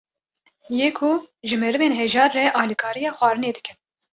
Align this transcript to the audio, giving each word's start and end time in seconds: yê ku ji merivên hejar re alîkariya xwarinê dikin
yê 0.79 0.89
ku 0.97 1.11
ji 1.47 1.55
merivên 1.63 1.93
hejar 1.99 2.29
re 2.37 2.45
alîkariya 2.61 3.11
xwarinê 3.17 3.51
dikin 3.57 3.77